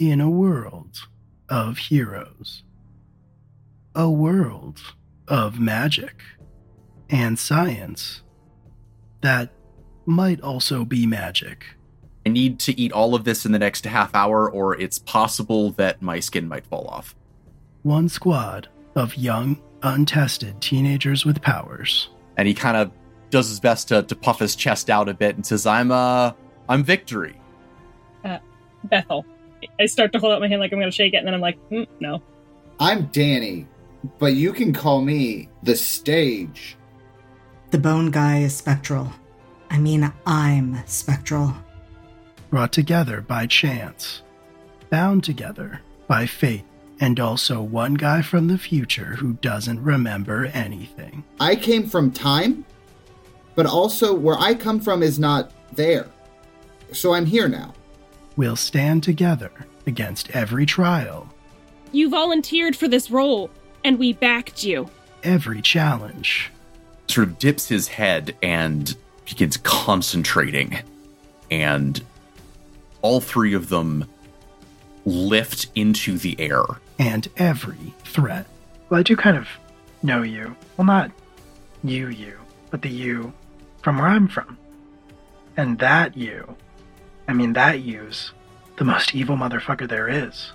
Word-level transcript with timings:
in 0.00 0.20
a 0.20 0.30
world 0.30 1.06
of 1.50 1.76
heroes. 1.76 2.64
A 3.94 4.08
world 4.08 4.80
of 5.28 5.60
magic 5.60 6.22
and 7.10 7.38
science 7.38 8.22
that 9.20 9.52
might 10.06 10.40
also 10.40 10.84
be 10.86 11.06
magic. 11.06 11.66
I 12.24 12.30
need 12.30 12.58
to 12.60 12.78
eat 12.80 12.92
all 12.92 13.14
of 13.14 13.24
this 13.24 13.44
in 13.44 13.52
the 13.52 13.58
next 13.58 13.84
half 13.84 14.14
hour, 14.14 14.50
or 14.50 14.78
it's 14.80 14.98
possible 14.98 15.70
that 15.72 16.00
my 16.00 16.18
skin 16.18 16.48
might 16.48 16.66
fall 16.66 16.86
off. 16.88 17.14
One 17.82 18.08
squad 18.08 18.68
of 18.94 19.16
young, 19.16 19.60
untested 19.82 20.60
teenagers 20.62 21.26
with 21.26 21.42
powers. 21.42 22.08
And 22.38 22.48
he 22.48 22.54
kind 22.54 22.76
of 22.76 22.90
does 23.28 23.48
his 23.48 23.60
best 23.60 23.88
to, 23.88 24.02
to 24.02 24.16
puff 24.16 24.38
his 24.38 24.56
chest 24.56 24.88
out 24.88 25.08
a 25.10 25.14
bit 25.14 25.36
and 25.36 25.44
says, 25.44 25.66
I'm, 25.66 25.90
uh, 25.90 26.32
I'm 26.68 26.84
victory. 26.84 27.36
Bethel. 28.84 29.26
I 29.80 29.86
start 29.86 30.12
to 30.12 30.18
hold 30.18 30.34
out 30.34 30.42
my 30.42 30.48
hand 30.48 30.60
like 30.60 30.72
I'm 30.72 30.78
going 30.78 30.90
to 30.90 30.94
shake 30.94 31.14
it, 31.14 31.16
and 31.16 31.26
then 31.26 31.32
I'm 31.32 31.40
like, 31.40 31.58
mm, 31.70 31.86
no. 32.00 32.22
I'm 32.78 33.06
Danni, 33.08 33.66
but 34.18 34.34
you 34.34 34.52
can 34.52 34.74
call 34.74 35.00
me 35.00 35.48
the 35.62 35.74
stage. 35.74 36.76
The 37.70 37.78
bone 37.78 38.10
guy 38.10 38.40
is 38.40 38.54
spectral. 38.54 39.10
I 39.70 39.78
mean, 39.78 40.12
I'm 40.26 40.86
spectral. 40.86 41.54
brought 42.50 42.72
together 42.72 43.22
by 43.22 43.46
chance, 43.46 44.22
bound 44.90 45.24
together 45.24 45.80
by 46.06 46.26
fate, 46.26 46.64
and 47.00 47.18
also 47.18 47.62
one 47.62 47.94
guy 47.94 48.20
from 48.20 48.48
the 48.48 48.58
future 48.58 49.14
who 49.16 49.34
doesn't 49.34 49.82
remember 49.82 50.46
anything. 50.46 51.24
I 51.38 51.56
came 51.56 51.88
from 51.88 52.10
time, 52.10 52.66
but 53.54 53.64
also 53.64 54.12
where 54.12 54.36
I 54.38 54.54
come 54.54 54.80
from 54.80 55.02
is 55.02 55.18
not 55.18 55.52
there. 55.72 56.06
So 56.92 57.14
I'm 57.14 57.24
here 57.24 57.48
now. 57.48 57.72
We'll 58.36 58.56
stand 58.56 59.02
together 59.04 59.52
against 59.86 60.30
every 60.30 60.66
trial, 60.66 61.28
You 61.92 62.08
volunteered 62.10 62.76
for 62.76 62.86
this 62.88 63.10
role, 63.10 63.50
and 63.84 63.98
we 63.98 64.12
backed 64.12 64.62
you. 64.64 64.90
every 65.22 65.60
challenge, 65.62 66.50
Sort 67.08 67.26
of 67.26 67.38
dips 67.40 67.66
his 67.68 67.88
head 67.88 68.36
and 68.42 68.94
begins 69.28 69.56
concentrating. 69.56 70.78
And 71.50 72.00
all 73.02 73.20
three 73.20 73.52
of 73.54 73.68
them 73.68 74.04
lift 75.04 75.66
into 75.74 76.16
the 76.18 76.38
air. 76.40 76.62
and 77.00 77.26
every 77.36 77.94
threat. 78.04 78.46
Well, 78.90 79.00
I 79.00 79.02
do 79.02 79.16
kind 79.16 79.36
of 79.36 79.48
know 80.02 80.22
you. 80.22 80.54
Well, 80.76 80.84
not 80.84 81.10
you, 81.82 82.08
you, 82.08 82.38
but 82.70 82.82
the 82.82 82.90
you 82.90 83.32
from 83.82 83.98
where 83.98 84.06
I'm 84.08 84.28
from. 84.28 84.56
And 85.56 85.78
that 85.80 86.16
you, 86.16 86.56
I 87.26 87.32
mean, 87.32 87.54
that 87.54 87.80
you's 87.80 88.32
the 88.80 88.84
most 88.86 89.14
evil 89.14 89.36
motherfucker 89.36 89.86
there 89.86 90.08
is. 90.08 90.52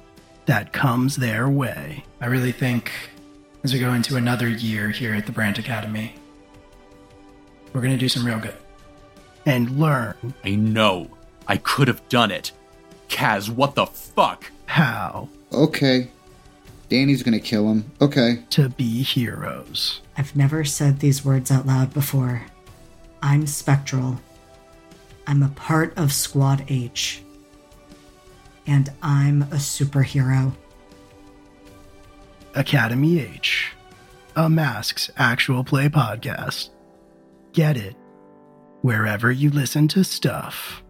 That 0.47 0.73
comes 0.73 1.15
their 1.15 1.47
way. 1.47 2.03
I 2.19 2.25
really 2.25 2.51
think 2.51 2.91
as 3.63 3.71
we 3.71 3.77
go 3.77 3.93
into 3.93 4.15
another 4.15 4.49
year 4.49 4.89
here 4.89 5.13
at 5.13 5.27
the 5.27 5.31
Brand 5.31 5.59
Academy, 5.59 6.15
we're 7.71 7.81
going 7.81 7.93
to 7.93 7.99
do 7.99 8.09
some 8.09 8.25
real 8.25 8.39
good. 8.39 8.57
And 9.45 9.79
learn 9.79 10.33
I 10.43 10.55
know. 10.55 11.11
I 11.47 11.57
could 11.57 11.87
have 11.87 12.09
done 12.09 12.31
it. 12.31 12.51
Kaz, 13.09 13.47
what 13.47 13.75
the 13.75 13.85
fuck? 13.85 14.49
how 14.65 15.29
Okay. 15.53 16.07
Danni's 16.89 17.21
gonna 17.21 17.39
kill 17.39 17.69
him. 17.69 17.91
Okay. 18.01 18.39
to 18.49 18.69
be 18.69 19.03
heroes. 19.03 20.01
I've 20.17 20.35
never 20.35 20.65
said 20.65 20.99
these 20.99 21.23
words 21.23 21.51
out 21.51 21.67
loud 21.67 21.93
before. 21.93 22.41
I'm 23.21 23.45
spectral. 23.45 24.19
I'm 25.27 25.43
a 25.43 25.49
part 25.49 25.95
of 25.95 26.11
Squad 26.11 26.65
H. 26.67 27.21
And 28.67 28.91
I'm 29.01 29.43
a 29.43 29.57
superhero. 29.57 30.53
Academy 32.55 33.19
H, 33.19 33.73
a 34.35 34.49
Masks 34.49 35.09
actual 35.17 35.63
play 35.63 35.89
podcast. 35.89 36.69
Get 37.51 37.75
it 37.77 37.95
wherever 38.81 39.31
you 39.31 39.49
listen 39.49 39.87
to 39.89 40.03
stuff. 40.03 40.84